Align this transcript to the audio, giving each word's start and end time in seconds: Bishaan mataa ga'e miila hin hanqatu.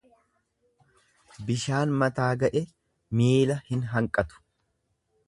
Bishaan 1.49 1.93
mataa 2.03 2.31
ga'e 2.45 2.63
miila 3.21 3.59
hin 3.69 3.85
hanqatu. 3.93 4.43